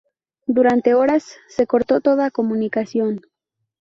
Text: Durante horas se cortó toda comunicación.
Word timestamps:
Durante 0.47 0.95
horas 0.95 1.35
se 1.47 1.67
cortó 1.67 2.01
toda 2.01 2.31
comunicación. 2.31 3.21